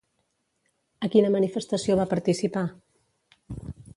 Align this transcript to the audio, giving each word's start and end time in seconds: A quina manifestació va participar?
A 1.07 1.09
quina 1.15 1.29
manifestació 1.35 1.99
va 2.01 2.09
participar? 2.15 2.65